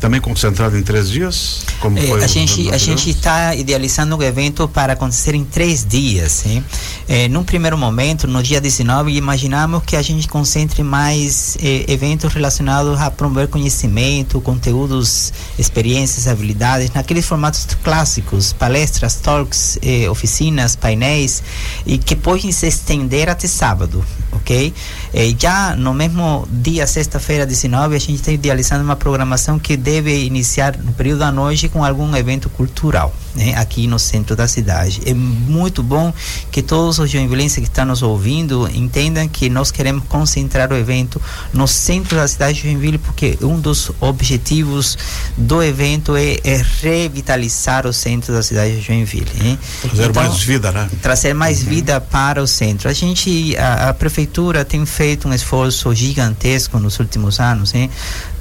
também 0.00 0.20
concentrado 0.20 0.76
em 0.76 0.82
três 0.82 1.10
dias? 1.10 1.64
Como 1.80 1.98
é, 1.98 2.12
a 2.22 2.26
gente 2.26 2.70
a 2.70 2.78
gente 2.78 3.10
está 3.10 3.54
idealizando 3.54 4.16
o 4.16 4.22
evento 4.22 4.68
para 4.68 4.92
acontecer 4.92 5.34
em 5.34 5.44
três 5.44 5.84
dias. 5.84 6.44
Hein? 6.46 6.64
É, 7.08 7.28
num 7.28 7.44
primeiro 7.44 7.76
momento, 7.76 8.26
no 8.26 8.42
dia 8.42 8.60
19, 8.60 9.12
imaginamos 9.12 9.82
que 9.84 9.96
a 9.96 10.02
gente 10.02 10.28
concentre 10.28 10.82
mais 10.82 11.56
é, 11.62 11.84
eventos 11.90 12.32
relacionados 12.32 12.98
a 13.00 13.10
promover 13.10 13.48
conhecimento, 13.48 14.40
conteúdos, 14.40 15.32
experiências, 15.58 16.26
habilidades, 16.26 16.90
naqueles 16.92 17.26
formatos 17.26 17.66
clássicos, 17.82 18.52
palestras, 18.52 19.16
talks, 19.16 19.78
é, 19.82 20.08
oficinas, 20.10 20.76
painéis, 20.76 21.42
e 21.86 21.98
que 21.98 22.16
podem 22.16 22.52
se 22.52 22.66
estender 22.66 23.28
até 23.28 23.46
sábado, 23.46 24.04
ok? 24.32 24.72
É, 25.12 25.34
já 25.38 25.76
no 25.76 25.92
mesmo 25.94 26.46
dia, 26.50 26.86
sexta-feira, 26.86 27.46
19, 27.46 27.96
a 27.96 27.98
gente 27.98 28.16
está 28.16 28.32
idealizando 28.32 28.82
uma 28.82 28.96
programação 28.96 29.58
que 29.58 29.76
dê 29.76 29.93
deve 29.94 30.24
iniciar 30.24 30.76
no 30.76 30.92
período 30.92 31.20
da 31.20 31.30
noite 31.30 31.68
com 31.68 31.84
algum 31.84 32.14
evento 32.16 32.48
cultural, 32.48 33.14
né, 33.34 33.54
aqui 33.56 33.86
no 33.86 33.98
centro 33.98 34.34
da 34.34 34.48
cidade. 34.48 35.00
É 35.06 35.14
muito 35.14 35.82
bom 35.82 36.12
que 36.50 36.62
todos 36.62 36.98
os 36.98 37.10
joinvilenses 37.10 37.58
que 37.58 37.64
estão 37.64 37.84
nos 37.84 38.02
ouvindo 38.02 38.68
entendam 38.74 39.26
que 39.28 39.48
nós 39.48 39.70
queremos 39.70 40.04
concentrar 40.08 40.72
o 40.72 40.76
evento 40.76 41.20
no 41.52 41.68
centro 41.68 42.16
da 42.16 42.26
cidade 42.26 42.54
de 42.54 42.62
Joinville, 42.62 42.98
porque 42.98 43.38
um 43.42 43.60
dos 43.60 43.90
objetivos 44.00 44.98
do 45.36 45.62
evento 45.62 46.16
é, 46.16 46.38
é 46.42 46.62
revitalizar 46.82 47.86
o 47.86 47.92
centro 47.92 48.32
da 48.32 48.42
cidade 48.42 48.76
de 48.76 48.80
Joinville. 48.80 49.30
Hein? 49.42 49.58
Trazer 49.80 50.10
então, 50.10 50.22
mais 50.22 50.42
vida, 50.42 50.72
né? 50.72 50.90
Trazer 51.00 51.34
mais 51.34 51.62
uhum. 51.62 51.68
vida 51.68 52.00
para 52.00 52.42
o 52.42 52.46
centro. 52.46 52.88
A 52.88 52.92
gente, 52.92 53.56
a, 53.56 53.90
a 53.90 53.94
prefeitura 53.94 54.64
tem 54.64 54.84
feito 54.84 55.28
um 55.28 55.32
esforço 55.32 55.94
gigantesco 55.94 56.78
nos 56.78 56.98
últimos 56.98 57.38
anos, 57.38 57.74
hein? 57.74 57.90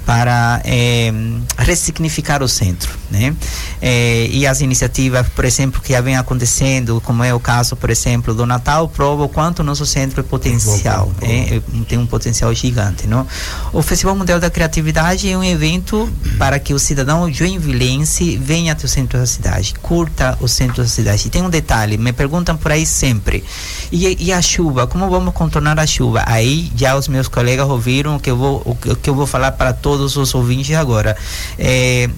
Para 0.06 0.60
é, 0.64 1.12
ressignificar 1.58 2.42
o 2.42 2.48
centro, 2.48 2.92
né? 3.10 3.34
É, 3.80 4.26
e 4.30 4.46
as 4.46 4.60
iniciativas, 4.60 5.26
por 5.28 5.44
exemplo, 5.44 5.80
que 5.80 5.92
já 5.92 6.00
vem 6.00 6.16
acontecendo, 6.16 7.00
como 7.04 7.24
é 7.24 7.32
o 7.32 7.40
caso, 7.40 7.76
por 7.76 7.90
exemplo, 7.90 8.34
do 8.34 8.44
Natal, 8.46 8.88
prova 8.88 9.24
o 9.24 9.28
quanto 9.28 9.60
o 9.60 9.62
nosso 9.62 9.86
centro 9.86 10.20
é 10.20 10.22
potencial, 10.22 11.10
né? 11.20 11.62
tem 11.88 11.98
um 11.98 12.06
potencial 12.06 12.52
gigante, 12.54 13.06
não? 13.06 13.26
O 13.72 13.82
Festival 13.82 14.14
Mundial 14.14 14.38
da 14.38 14.50
Criatividade 14.50 15.30
é 15.30 15.36
um 15.36 15.44
evento 15.44 16.08
para 16.38 16.58
que 16.58 16.74
o 16.74 16.78
cidadão 16.78 17.30
joinvilense 17.32 18.36
venha 18.36 18.72
até 18.72 18.84
o 18.84 18.88
centro 18.88 19.18
da 19.18 19.26
cidade, 19.26 19.74
curta 19.80 20.36
o 20.40 20.48
centro 20.48 20.82
da 20.82 20.88
cidade. 20.88 21.26
E 21.26 21.30
tem 21.30 21.42
um 21.42 21.50
detalhe, 21.50 21.96
me 21.96 22.12
perguntam 22.12 22.56
por 22.56 22.72
aí 22.72 22.84
sempre, 22.84 23.44
e, 23.90 24.26
e 24.26 24.32
a 24.32 24.42
chuva, 24.42 24.86
como 24.86 25.08
vamos 25.08 25.32
contornar 25.34 25.78
a 25.78 25.86
chuva? 25.86 26.24
Aí 26.26 26.70
já 26.76 26.96
os 26.96 27.08
meus 27.08 27.28
colegas 27.28 27.68
ouviram 27.68 28.18
que 28.18 28.30
eu 28.30 28.36
vou, 28.36 28.62
o 28.64 28.96
que 28.96 29.08
eu 29.08 29.14
vou 29.14 29.26
falar 29.26 29.52
para 29.52 29.72
todos 29.72 29.93
todos 29.94 30.16
os 30.16 30.34
ouvintes 30.34 30.76
agora. 30.76 31.16
É, 31.56 32.10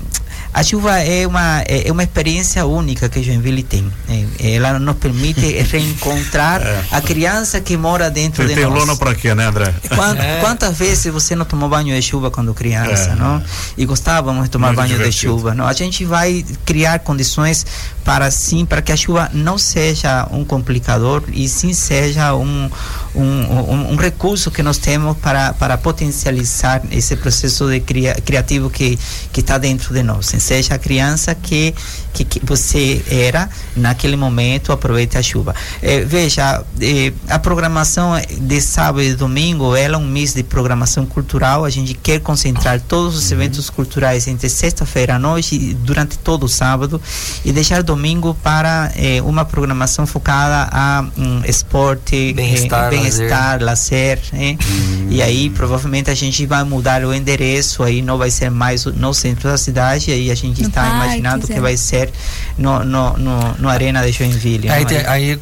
a 0.53 0.63
chuva 0.63 0.99
é 1.01 1.27
uma, 1.27 1.61
é, 1.69 1.87
é 1.87 1.93
uma 1.93 2.03
experiência 2.03 2.65
única 2.65 3.11
que 3.11 3.23
Joinville 3.23 3.63
tem. 3.63 3.93
É, 4.09 4.55
ela 4.55 4.79
nos 4.79 4.97
permite 4.97 5.41
reencontrar 5.71 6.63
é. 6.63 6.83
a 6.91 7.01
criança 7.03 7.61
que 7.61 7.77
mora 7.77 8.11
dentro 8.11 8.43
Você 8.43 8.49
de 8.49 8.55
tem 8.55 8.65
nós. 8.65 8.73
Tem 8.73 8.81
lona 8.81 8.97
para 8.97 9.15
quê, 9.15 9.35
né, 9.35 9.45
André? 9.45 9.75
Quant, 9.95 10.17
é. 10.19 10.41
Quantas 10.41 10.79
vezes 10.79 11.13
você 11.13 11.37
não 11.37 11.45
tomou 11.45 11.69
banho 11.69 11.95
de 11.95 12.01
chuva 12.01 12.31
quando 12.31 12.55
criança, 12.55 13.11
é. 13.11 13.15
não? 13.15 13.43
E 13.77 13.85
gostávamos 13.85 14.45
de 14.45 14.51
tomar 14.51 14.69
Muito 14.69 14.79
banho 14.79 14.97
divertido. 14.97 15.35
de 15.35 15.39
chuva, 15.39 15.55
não? 15.55 15.67
A 15.67 15.75
gente 15.75 16.07
vai 16.07 16.43
criar 16.65 17.01
condições 17.01 17.67
para 18.03 18.31
sim, 18.31 18.65
para 18.65 18.81
que 18.81 18.93
a 18.93 18.97
chuva 18.97 19.29
não 19.35 19.59
seja 19.59 20.27
um 20.31 20.43
complicador 20.43 21.23
e 21.35 21.47
sim 21.51 21.75
seja 21.75 22.35
um, 22.35 22.71
um, 23.17 23.73
um, 23.73 23.93
um 23.93 23.97
recurso 23.97 24.51
que 24.51 24.63
nós 24.63 24.79
temos 24.79 25.17
para, 25.19 25.53
para 25.55 25.77
potencializar 25.77 26.83
esse 26.91 27.17
processo 27.17 27.69
de 27.69 27.81
cria, 27.81 28.15
criativo 28.15 28.71
que 28.71 28.99
que 29.33 29.41
está 29.41 29.59
dentro 29.59 29.93
de 29.93 30.03
nós 30.03 30.27
seja 30.39 30.75
a 30.75 30.79
criança 30.79 31.35
que, 31.35 31.75
que, 32.13 32.25
que, 32.25 32.41
você 32.45 33.03
era 33.11 33.49
naquele 33.75 34.17
momento, 34.17 34.73
aproveite 34.73 35.19
a 35.19 35.23
chuva. 35.23 35.55
É, 35.83 36.01
veja, 36.01 36.65
é, 36.81 37.13
a 37.29 37.39
programação 37.39 38.13
de 38.31 38.61
sábado 38.61 39.03
e 39.03 39.15
domingo 39.15 39.75
ela 39.75 39.97
é 39.97 39.99
um 39.99 40.07
mês 40.07 40.35
de 40.35 40.43
programação 40.43 41.05
cultural. 41.05 41.65
A 41.65 41.71
gente 41.71 41.95
quer 41.95 42.21
concentrar 42.21 42.81
todos 42.81 43.17
os 43.17 43.33
eventos 43.33 43.69
culturais 43.71 44.29
entre 44.29 44.49
sexta-feira 44.49 45.17
à 45.17 45.19
noite 45.19 45.57
e 45.57 45.75
durante 45.75 46.19
todo 46.19 46.45
o 46.45 46.49
sábado 46.49 47.01
e 47.45 47.53
deixar 47.53 47.83
domingo 47.83 48.35
para 48.43 48.93
é, 48.97 49.21
uma 49.23 49.45
programação 49.45 50.07
focada 50.07 50.69
a 50.73 51.05
um, 51.17 51.43
esporte, 51.45 52.33
bem-estar, 52.35 52.91
bem 52.91 53.06
lazer. 53.07 53.63
lazer 53.63 54.19
né? 54.33 54.57
hum. 54.61 55.07
E 55.11 55.23
aí 55.23 55.51
provavelmente 55.51 56.11
a 56.11 56.15
gente 56.15 56.45
vai 56.47 56.65
mudar 56.65 57.05
o 57.05 57.15
endereço, 57.15 57.83
aí 57.83 58.03
não 58.03 58.19
vai 58.19 58.31
ser 58.31 58.51
mais 58.51 58.85
no 58.85 59.15
centro 59.15 59.49
da 59.49 59.57
cidade, 59.57 60.11
aí 60.11 60.31
a 60.31 60.35
gente 60.35 60.63
está 60.63 60.87
imaginando 60.87 61.47
que 61.47 61.61
vai 61.61 61.77
ser 61.77 62.11
no, 62.59 62.85
no, 62.85 63.17
no, 63.17 63.55
no 63.59 63.69
Arena 63.69 64.03
de 64.03 64.13
Joinville. 64.13 64.69
Aí, 64.69 64.85
tem, 64.85 64.99
aí, 65.07 65.39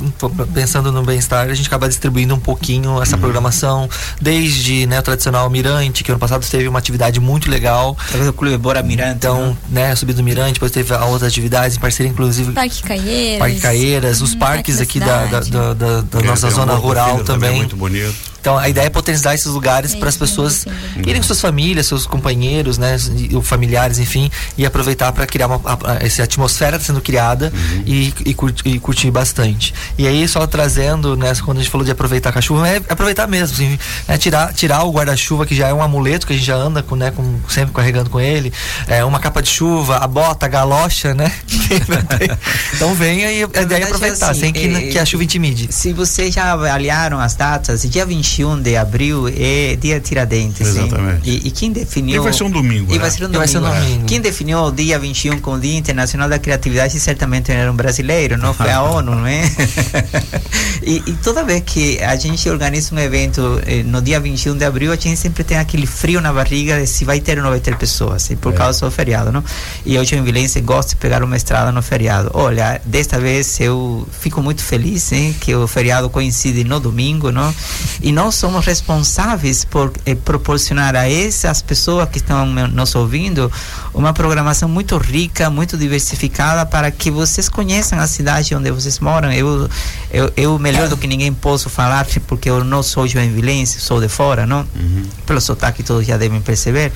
pensando 0.52 0.92
no 0.92 1.02
bem-estar, 1.02 1.48
a 1.48 1.54
gente 1.54 1.66
acaba 1.66 1.88
distribuindo 1.88 2.34
um 2.34 2.40
pouquinho 2.40 3.02
essa 3.02 3.16
uhum. 3.16 3.22
programação, 3.22 3.88
desde 4.20 4.86
né, 4.86 4.98
o 4.98 5.02
tradicional 5.02 5.48
Mirante, 5.48 6.04
que 6.04 6.10
ano 6.10 6.18
passado 6.18 6.44
teve 6.46 6.68
uma 6.68 6.78
atividade 6.78 7.20
muito 7.20 7.50
legal. 7.50 7.96
O 8.28 8.32
Clube 8.32 8.56
Bora 8.58 8.82
Mirante. 8.82 9.16
Então, 9.16 9.56
né, 9.68 9.88
né 9.88 9.94
subido 9.96 10.18
do 10.18 10.24
Mirante, 10.24 10.54
depois 10.54 10.72
teve 10.72 10.92
outras 10.94 11.24
atividades 11.24 11.76
em 11.76 11.80
parceria, 11.80 12.10
inclusive. 12.10 12.52
Parque 12.52 12.82
Caieiras. 12.82 13.38
Parque 13.38 13.60
Caieiras, 13.60 14.20
os 14.20 14.34
parques 14.34 14.80
aqui 14.80 15.00
da, 15.00 15.26
da, 15.26 15.40
da, 15.40 15.74
da, 15.74 16.00
da 16.00 16.22
nossa 16.22 16.50
zona 16.50 16.74
rural 16.74 17.24
também. 17.24 17.53
Muito 17.56 17.76
bonito. 17.76 18.33
Então 18.44 18.58
a 18.58 18.68
ideia 18.68 18.88
é 18.88 18.90
potencializar 18.90 19.34
esses 19.34 19.46
lugares 19.46 19.94
para 19.94 20.10
as 20.10 20.18
pessoas 20.18 20.66
irem 20.98 21.16
com 21.16 21.22
suas 21.22 21.40
famílias, 21.40 21.86
seus 21.86 22.04
companheiros, 22.04 22.76
né, 22.76 22.98
familiares, 23.42 23.98
enfim, 23.98 24.30
e 24.58 24.66
aproveitar 24.66 25.10
para 25.12 25.26
criar 25.26 25.46
uma 25.46 25.62
a, 25.64 26.04
essa 26.04 26.24
atmosfera 26.24 26.78
sendo 26.78 27.00
criada 27.00 27.50
uhum. 27.54 27.82
e, 27.86 28.14
e, 28.26 28.34
curtir, 28.34 28.68
e, 28.68 28.78
curtir 28.78 29.10
bastante. 29.10 29.72
E 29.96 30.06
aí 30.06 30.28
só 30.28 30.46
trazendo, 30.46 31.16
né, 31.16 31.32
quando 31.42 31.56
a 31.56 31.60
gente 31.62 31.70
falou 31.70 31.86
de 31.86 31.90
aproveitar 31.90 32.28
a 32.28 32.32
cachorro, 32.34 32.62
é 32.66 32.76
aproveitar 32.86 33.26
mesmo, 33.26 33.54
assim, 33.54 33.78
né, 34.06 34.18
tirar, 34.18 34.52
tirar 34.52 34.82
o 34.82 34.92
guarda-chuva 34.92 35.46
que 35.46 35.54
já 35.54 35.68
é 35.68 35.72
um 35.72 35.82
amuleto 35.82 36.26
que 36.26 36.34
a 36.34 36.36
gente 36.36 36.44
já 36.44 36.54
anda 36.54 36.82
com, 36.82 36.96
né, 36.96 37.12
com, 37.12 37.40
sempre 37.48 37.72
carregando 37.72 38.10
com 38.10 38.20
ele, 38.20 38.52
é, 38.86 39.02
uma 39.06 39.20
capa 39.20 39.40
de 39.40 39.48
chuva, 39.48 39.96
a 39.96 40.06
bota, 40.06 40.44
a 40.44 40.48
galocha, 40.50 41.14
né? 41.14 41.32
então 42.74 42.94
venha 42.94 43.32
e 43.32 43.42
a 43.42 43.62
ideia 43.62 43.84
é 43.84 43.86
aproveitar, 43.86 44.32
assim, 44.32 44.40
sem 44.40 44.52
que, 44.52 44.66
é, 44.66 44.80
que 44.90 44.98
a 44.98 45.06
chuva 45.06 45.24
intimide. 45.24 45.68
Se 45.70 45.94
vocês 45.94 46.34
já 46.34 46.52
avaliaram 46.52 47.18
as 47.18 47.34
datas, 47.34 47.88
dia 47.88 48.04
20 48.04 48.33
21 48.34 48.60
de 48.62 48.76
abril 48.76 49.28
é 49.28 49.76
dia 49.76 50.00
Tiradentes. 50.00 50.66
Exatamente. 50.66 51.28
E, 51.28 51.48
e, 51.48 51.50
quem 51.52 51.70
definiu. 51.70 52.16
E 52.16 52.24
vai 52.24 52.32
ser 52.32 52.44
um 52.44 52.50
domingo. 52.50 52.90
E 52.90 52.94
né? 52.94 52.98
vai 52.98 53.10
ser 53.10 53.24
um 53.24 53.28
domingo. 53.28 53.48
Ser 53.48 53.58
um 53.58 53.62
domingo. 53.62 54.04
Quem 54.06 54.20
definiu 54.20 54.58
o 54.58 54.72
dia 54.72 54.98
21 54.98 55.38
como 55.38 55.60
Dia 55.60 55.76
Internacional 55.76 56.28
da 56.28 56.38
Criatividade 56.38 56.98
certamente 56.98 57.52
era 57.52 57.70
um 57.70 57.76
brasileiro, 57.76 58.36
não 58.36 58.52
foi 58.52 58.70
a 58.70 58.82
ONU, 58.90 59.14
não 59.14 59.26
é? 59.26 59.42
e, 60.82 61.02
e, 61.06 61.12
toda 61.22 61.44
vez 61.44 61.62
que 61.64 62.02
a 62.02 62.16
gente 62.16 62.48
organiza 62.48 62.94
um 62.94 62.98
evento 62.98 63.60
eh, 63.66 63.82
no 63.84 64.02
dia 64.02 64.18
21 64.18 64.56
de 64.56 64.64
abril, 64.64 64.92
a 64.92 64.96
gente 64.96 65.16
sempre 65.16 65.44
tem 65.44 65.58
aquele 65.58 65.86
frio 65.86 66.20
na 66.20 66.32
barriga 66.32 66.80
de 66.80 66.86
se 66.86 67.04
vai 67.04 67.20
ter 67.20 67.38
ou 67.38 67.44
não 67.44 67.50
vai 67.50 67.60
ter 67.60 67.76
pessoas, 67.76 68.28
e 68.30 68.36
por 68.36 68.52
é. 68.52 68.56
causa 68.56 68.84
do 68.84 68.90
feriado, 68.90 69.30
não? 69.30 69.44
E 69.86 69.98
hoje 69.98 70.18
o 70.18 70.22
Vilense 70.24 70.60
gosta 70.60 70.90
de 70.90 70.96
pegar 70.96 71.22
uma 71.22 71.36
estrada 71.36 71.70
no 71.70 71.82
feriado. 71.82 72.30
Olha, 72.34 72.80
desta 72.84 73.18
vez 73.18 73.60
eu 73.60 74.06
fico 74.10 74.42
muito 74.42 74.62
feliz 74.62 75.12
hein, 75.12 75.34
que 75.40 75.54
o 75.54 75.66
feriado 75.66 76.10
coincide 76.10 76.64
no 76.64 76.80
domingo, 76.80 77.30
não? 77.30 77.54
E 78.02 78.10
não 78.10 78.23
nós 78.24 78.36
somos 78.36 78.64
responsáveis 78.64 79.66
por 79.66 79.92
eh, 80.06 80.14
proporcionar 80.14 80.96
a 80.96 81.06
essas 81.06 81.60
pessoas 81.60 82.08
que 82.08 82.16
estão 82.16 82.46
nos 82.46 82.94
ouvindo 82.94 83.52
uma 83.92 84.14
programação 84.14 84.66
muito 84.66 84.96
rica, 84.96 85.50
muito 85.50 85.76
diversificada 85.76 86.64
para 86.64 86.90
que 86.90 87.10
vocês 87.10 87.50
conheçam 87.50 87.98
a 87.98 88.06
cidade 88.06 88.54
onde 88.54 88.70
vocês 88.70 88.98
moram. 88.98 89.30
Eu, 89.30 89.68
eu, 90.10 90.32
eu 90.38 90.58
melhor 90.58 90.88
do 90.88 90.96
que 90.96 91.06
ninguém 91.06 91.34
posso 91.34 91.68
falar 91.68 92.06
porque 92.26 92.48
eu 92.48 92.64
não 92.64 92.82
sou 92.82 93.06
joinvilense, 93.06 93.78
sou 93.78 94.00
de 94.00 94.08
fora, 94.08 94.46
não? 94.46 94.60
Uhum. 94.74 95.02
Pelo 95.26 95.40
sotaque 95.42 95.82
todos 95.82 96.06
já 96.06 96.16
devem 96.16 96.40
perceber 96.40 96.92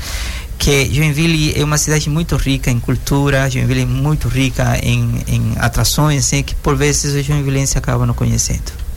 que 0.58 0.92
Joinville 0.92 1.52
é 1.60 1.62
uma 1.62 1.76
cidade 1.76 2.08
muito 2.08 2.36
rica 2.36 2.70
em 2.70 2.80
cultura, 2.80 3.50
Joinville 3.50 3.82
é 3.82 3.86
muito 3.86 4.28
rica 4.28 4.78
em, 4.82 5.22
em 5.28 5.52
atrações, 5.58 6.24
assim, 6.24 6.42
que 6.42 6.54
por 6.54 6.74
vezes 6.74 7.14
os 7.14 7.24
joinvilenses 7.24 7.76
acabam 7.76 8.06
não 8.06 8.14
conhecendo. 8.14 8.87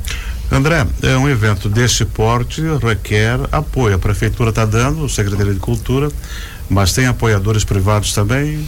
André, 0.51 0.85
é 1.01 1.17
um 1.17 1.29
evento 1.29 1.69
desse 1.69 2.03
porte 2.03 2.61
requer 2.83 3.39
apoio. 3.53 3.95
A 3.95 3.99
prefeitura 3.99 4.49
está 4.49 4.65
dando, 4.65 5.05
o 5.05 5.09
Secretaria 5.09 5.53
de 5.53 5.59
Cultura, 5.59 6.11
mas 6.69 6.91
tem 6.91 7.07
apoiadores 7.07 7.63
privados 7.63 8.13
também? 8.13 8.67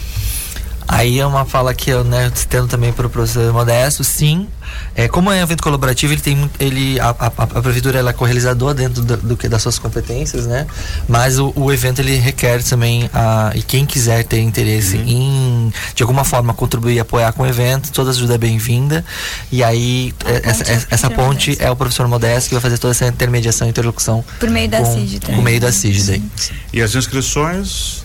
Aí 0.87 1.19
é 1.19 1.25
uma 1.25 1.45
fala 1.45 1.73
que 1.73 1.89
eu, 1.89 2.03
né, 2.03 2.31
tendo 2.49 2.67
também 2.67 2.91
para 2.91 3.07
o 3.07 3.09
professor 3.09 3.51
Modesto, 3.53 4.03
sim. 4.03 4.47
É, 4.95 5.07
como 5.07 5.31
é 5.31 5.39
um 5.39 5.43
evento 5.43 5.61
colaborativo, 5.61 6.13
ele 6.13 6.21
tem 6.21 6.49
ele 6.59 6.99
a, 6.99 7.09
a, 7.09 7.27
a 7.27 7.61
prefeitura 7.61 7.99
ela 7.99 8.09
é 8.09 8.13
correalizadora 8.13 8.73
dentro 8.73 9.03
do, 9.03 9.17
do, 9.17 9.37
que 9.37 9.47
das 9.47 9.61
suas 9.61 9.77
competências, 9.77 10.45
né? 10.45 10.67
Mas 11.07 11.39
o, 11.39 11.53
o 11.55 11.71
evento 11.71 11.99
ele 11.99 12.15
requer 12.17 12.61
também 12.63 13.09
a, 13.13 13.51
e 13.55 13.61
quem 13.61 13.85
quiser 13.85 14.23
ter 14.23 14.39
interesse 14.39 14.97
uhum. 14.97 15.03
em 15.07 15.73
de 15.95 16.03
alguma 16.03 16.23
forma 16.23 16.53
contribuir, 16.53 16.99
apoiar 16.99 17.31
com 17.33 17.43
o 17.43 17.47
evento, 17.47 17.91
toda 17.91 18.09
ajuda 18.09 18.35
é 18.35 18.37
bem-vinda. 18.37 19.03
E 19.51 19.63
aí 19.63 20.13
é, 20.25 20.49
essa, 20.49 20.63
essa, 20.63 20.87
essa 20.89 21.09
ponte 21.09 21.57
é 21.59 21.69
o 21.69 21.75
professor 21.75 22.07
Modesto 22.07 22.49
que 22.49 22.55
vai 22.55 22.61
fazer 22.61 22.77
toda 22.77 22.91
essa 22.91 23.07
intermediação, 23.07 23.67
interlocução 23.67 24.23
por 24.39 24.49
meio 24.49 24.69
da 24.69 24.83
CIG 24.83 25.19
também. 25.19 25.35
Por 25.35 25.43
meio 25.43 25.59
da 25.59 25.71
CIG 25.71 26.03
daí. 26.03 26.23
E 26.71 26.81
as 26.81 26.95
inscrições 26.95 28.03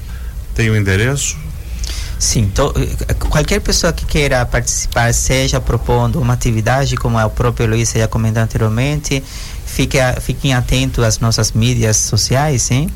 tem 0.54 0.70
o 0.70 0.76
endereço 0.76 1.36
Sim, 2.18 2.48
to, 2.48 2.74
eh, 2.76 3.14
qualquer 3.14 3.60
pessoa 3.60 3.92
que 3.92 4.04
queira 4.04 4.44
participar, 4.44 5.14
seja 5.14 5.60
propondo 5.60 6.20
uma 6.20 6.34
atividade, 6.34 6.96
como 6.96 7.16
o 7.16 7.30
próprio 7.30 7.68
Luiz 7.68 7.92
já 7.92 8.08
comentou 8.08 8.42
anteriormente, 8.42 9.22
fique, 9.64 9.98
fiquem 10.20 10.52
atentos 10.52 11.04
às 11.04 11.20
nossas 11.20 11.52
mídias 11.52 11.96
sociais, 11.96 12.70
hein? 12.72 12.90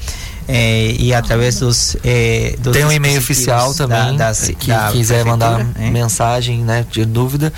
É, 0.49 0.97
e 0.99 1.15
através 1.15 1.61
dos, 1.61 1.97
é, 2.05 2.57
dos 2.59 2.73
tem 2.73 2.85
um 2.85 2.91
e-mail 2.93 3.19
oficial 3.19 3.73
também 3.75 4.17
da, 4.17 4.33
da, 4.33 4.53
que 4.59 4.69
da 4.69 4.91
quiser 4.91 5.25
mandar 5.25 5.65
é. 5.79 5.89
mensagem 5.91 6.65
né 6.65 6.85
de 6.91 7.05
dúvida 7.05 7.53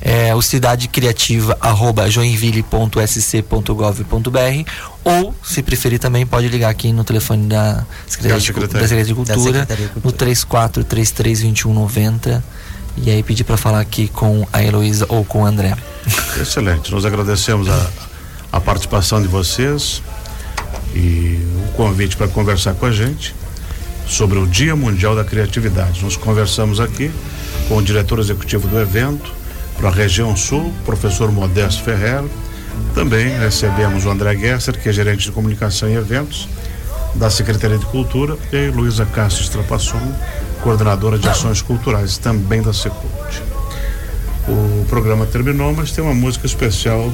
é 0.00 0.34
o 0.34 0.40
cidade 0.40 0.88
criativa 0.88 1.58
arroba 1.60 2.10
joinville.sc.gov.br 2.10 4.70
ou 5.04 5.34
se 5.42 5.62
preferir 5.62 5.98
também 5.98 6.24
pode 6.26 6.48
ligar 6.48 6.70
aqui 6.70 6.90
no 6.92 7.04
telefone 7.04 7.46
da 7.46 7.84
Secretaria, 8.06 8.38
de, 8.38 8.46
Secretaria. 8.46 8.80
Da 8.80 8.88
Secretaria 8.88 9.04
de 9.04 9.14
Cultura, 9.14 9.40
Secretaria 9.40 9.86
de 9.86 9.92
Cultura. 9.92 10.26
no 10.26 10.32
34332190 10.84 12.42
e 12.96 13.10
aí 13.10 13.22
pedir 13.22 13.44
para 13.44 13.56
falar 13.56 13.80
aqui 13.80 14.08
com 14.08 14.46
a 14.52 14.62
Heloísa 14.62 15.06
ou 15.08 15.24
com 15.24 15.42
o 15.42 15.46
André. 15.46 15.76
Excelente. 16.40 16.92
Nós 16.92 17.04
agradecemos 17.04 17.68
a, 17.68 17.90
a 18.52 18.60
participação 18.60 19.22
de 19.22 19.28
vocês 19.28 20.02
e 20.94 21.38
convite 21.80 22.14
para 22.14 22.28
conversar 22.28 22.74
com 22.74 22.84
a 22.84 22.92
gente 22.92 23.34
sobre 24.06 24.38
o 24.38 24.46
Dia 24.46 24.76
Mundial 24.76 25.16
da 25.16 25.24
Criatividade. 25.24 26.02
Nós 26.02 26.14
conversamos 26.14 26.78
aqui 26.78 27.10
com 27.68 27.78
o 27.78 27.82
diretor 27.82 28.18
executivo 28.18 28.68
do 28.68 28.78
evento 28.78 29.32
para 29.78 29.88
a 29.88 29.90
região 29.90 30.36
sul, 30.36 30.74
professor 30.84 31.32
Modesto 31.32 31.82
Ferreira. 31.82 32.26
Também 32.94 33.30
recebemos 33.38 34.04
o 34.04 34.10
André 34.10 34.36
Gesser, 34.36 34.78
que 34.78 34.90
é 34.90 34.92
gerente 34.92 35.24
de 35.24 35.32
comunicação 35.32 35.88
e 35.88 35.94
eventos 35.94 36.46
da 37.14 37.30
Secretaria 37.30 37.78
de 37.78 37.86
Cultura, 37.86 38.36
e 38.52 38.68
Luísa 38.68 39.06
Castro 39.06 39.42
Strapasson, 39.42 40.14
coordenadora 40.62 41.18
de 41.18 41.30
ações 41.30 41.62
culturais, 41.62 42.18
também 42.18 42.60
da 42.60 42.74
Secult. 42.74 43.42
O 44.46 44.84
programa 44.90 45.24
terminou, 45.24 45.72
mas 45.72 45.92
tem 45.92 46.04
uma 46.04 46.14
música 46.14 46.44
especial 46.44 47.10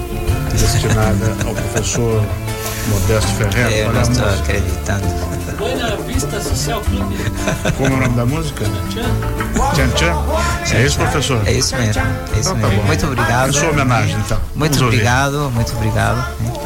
destinada 0.50 1.36
ao 1.46 1.54
professor 1.54 2.26
Modesto 2.88 3.30
Ferreira. 3.34 3.70
É, 3.72 3.84
eu 3.86 3.92
não 3.92 4.02
estou 4.02 4.26
acreditando. 4.28 5.06
Buena 5.56 5.96
Vista 5.96 6.40
Social 6.40 6.80
Clube. 6.82 7.16
Como 7.76 7.94
é 7.94 7.96
o 7.96 8.00
nome 8.00 8.16
da 8.16 8.26
música? 8.26 8.64
Tchan 9.74 9.88
Tchan. 9.90 10.76
É 10.76 10.82
isso, 10.82 10.98
professor? 10.98 11.42
É 11.46 11.52
isso 11.52 11.76
mesmo. 11.76 12.02
É 12.02 12.40
isso 12.40 12.50
então, 12.50 12.60
tá 12.60 12.68
mesmo. 12.68 12.84
Muito 12.84 13.06
obrigado. 13.06 13.48
Em 13.48 13.52
sua 13.52 13.70
homenagem, 13.70 14.16
então. 14.24 14.40
Muito 14.54 14.78
Vamos 14.78 14.94
obrigado, 14.94 15.34
ouvir. 15.34 15.54
muito 15.54 15.72
obrigado. 15.76 16.65